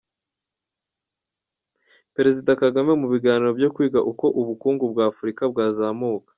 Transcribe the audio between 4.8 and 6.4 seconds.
bwa Afurika bwazamuka